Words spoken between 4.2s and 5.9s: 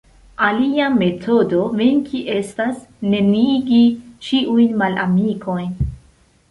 ĉiujn malamikojn.